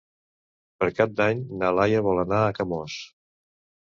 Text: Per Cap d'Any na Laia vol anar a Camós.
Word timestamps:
Per 0.83 0.87
Cap 0.99 1.11
d'Any 1.19 1.43
na 1.59 1.69
Laia 1.79 2.01
vol 2.07 2.21
anar 2.23 2.39
a 2.47 2.57
Camós. 2.61 2.95